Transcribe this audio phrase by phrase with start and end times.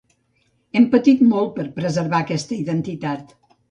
[0.79, 3.43] Hem patit molt per preservar aquesta identitat.